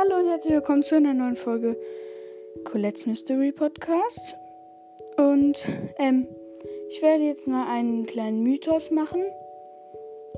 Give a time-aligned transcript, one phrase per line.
[0.00, 1.76] Hallo und herzlich willkommen zu einer neuen Folge
[2.64, 4.38] Colette's Mystery Podcast.
[5.18, 5.68] Und
[5.98, 6.26] ähm,
[6.88, 9.20] ich werde jetzt mal einen kleinen Mythos machen.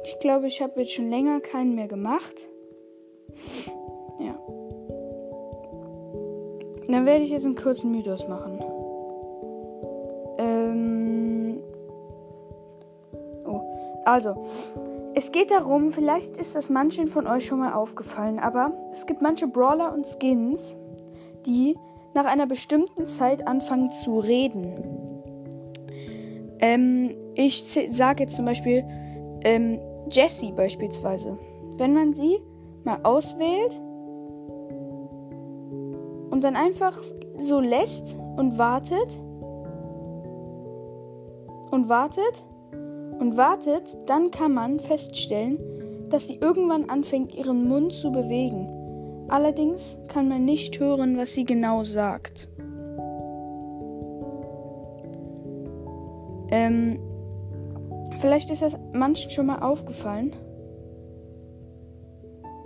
[0.03, 2.49] Ich glaube, ich habe jetzt schon länger keinen mehr gemacht.
[4.19, 4.37] Ja.
[6.89, 8.59] Dann werde ich jetzt einen kurzen Mythos machen.
[10.39, 11.63] Ähm.
[13.47, 13.61] Oh.
[14.05, 14.35] Also,
[15.15, 19.21] es geht darum, vielleicht ist das manchen von euch schon mal aufgefallen, aber es gibt
[19.21, 20.79] manche Brawler und Skins,
[21.47, 21.77] die
[22.15, 24.75] nach einer bestimmten Zeit anfangen zu reden.
[26.61, 28.85] Ähm, ich sage jetzt zum Beispiel
[29.45, 31.39] ähm, Jessie beispielsweise.
[31.77, 32.39] Wenn man sie
[32.85, 33.81] mal auswählt
[36.31, 37.01] und dann einfach
[37.37, 39.21] so lässt und wartet
[41.71, 42.45] und wartet
[43.19, 45.59] und wartet, dann kann man feststellen,
[46.09, 48.69] dass sie irgendwann anfängt, ihren Mund zu bewegen.
[49.29, 52.49] Allerdings kann man nicht hören, was sie genau sagt.
[56.51, 56.99] Ähm,
[58.19, 60.37] vielleicht ist das manchen schon mal aufgefallen.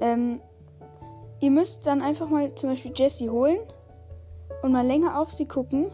[0.01, 0.41] Ähm,
[1.41, 3.59] ihr müsst dann einfach mal zum Beispiel Jessie holen
[4.63, 5.87] und mal länger auf sie gucken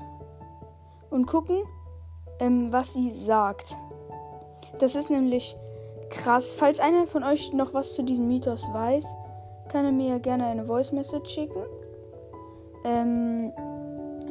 [1.11, 1.59] und gucken,
[2.41, 3.77] ähm, was sie sagt.
[4.79, 5.57] Das ist nämlich
[6.11, 6.53] krass.
[6.53, 9.07] Falls einer von euch noch was zu diesem Mythos weiß,
[9.69, 11.63] kann er mir gerne eine Voice Message schicken.
[12.85, 13.53] Ähm,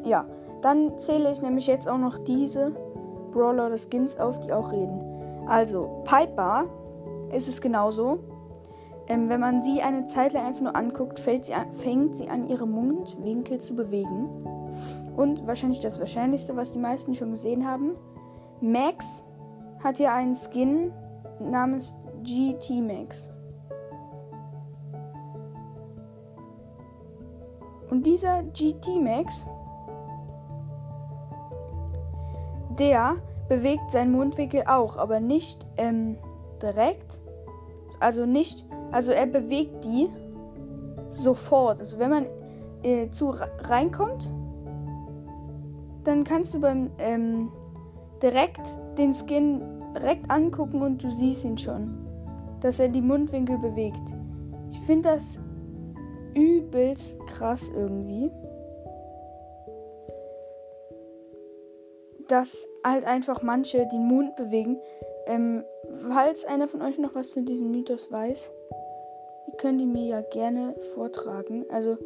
[0.03, 0.25] ja,
[0.61, 2.71] dann zähle ich nämlich jetzt auch noch diese
[3.31, 5.03] Brawler oder Skins auf, die auch reden.
[5.47, 6.65] Also, Piper
[7.31, 8.19] ist es genauso.
[9.07, 12.47] Ähm, wenn man sie eine Zeit lang einfach nur anguckt, sie an, fängt sie an,
[12.47, 14.29] ihre Mundwinkel zu bewegen.
[15.15, 17.95] Und wahrscheinlich das Wahrscheinlichste, was die meisten schon gesehen haben,
[18.61, 19.25] Max
[19.83, 20.91] hat hier einen Skin
[21.39, 23.33] namens GT Max.
[27.89, 29.47] Und dieser GT Max,
[32.79, 33.15] der
[33.49, 36.17] bewegt seinen Mundwinkel auch, aber nicht ähm,
[36.61, 37.21] direkt.
[37.99, 40.09] Also nicht, also er bewegt die
[41.09, 41.81] sofort.
[41.81, 42.25] Also wenn man
[42.83, 43.33] äh, zu
[43.63, 44.33] reinkommt,
[46.05, 47.51] dann kannst du beim ähm,
[48.21, 49.61] direkt den Skin
[49.95, 52.05] direkt angucken und du siehst ihn schon,
[52.61, 54.13] dass er die Mundwinkel bewegt.
[54.71, 55.39] Ich finde das
[56.33, 58.31] übelst krass irgendwie.
[62.27, 64.79] Dass halt einfach manche den Mund bewegen.
[65.25, 65.63] Ähm,
[66.07, 68.51] falls einer von euch noch was zu diesem Mythos weiß,
[69.57, 71.65] könnt ihr mir ja gerne vortragen.
[71.69, 71.97] Also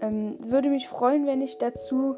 [0.00, 2.16] ähm, würde mich freuen, wenn ich dazu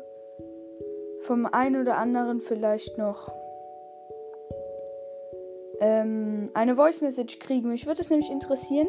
[1.23, 3.33] vom einen oder anderen vielleicht noch
[5.81, 7.69] ähm, eine Voice Message kriegen.
[7.69, 8.89] Mich würde es nämlich interessieren.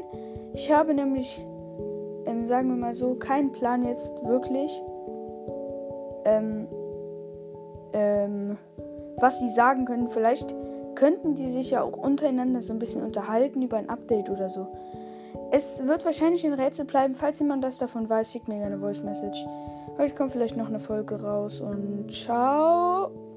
[0.54, 1.44] Ich habe nämlich,
[2.26, 4.72] ähm, sagen wir mal so, keinen Plan jetzt wirklich,
[6.26, 6.68] ähm,
[7.94, 8.58] ähm,
[9.18, 10.10] was sie sagen können.
[10.10, 10.56] Vielleicht
[10.96, 14.68] könnten die sich ja auch untereinander so ein bisschen unterhalten über ein Update oder so.
[15.52, 17.16] Es wird wahrscheinlich ein Rätsel bleiben.
[17.16, 19.46] Falls jemand das davon weiß, schickt mir eine Voice Message.
[19.98, 23.33] Heute kommt vielleicht noch eine Folge raus und ciao.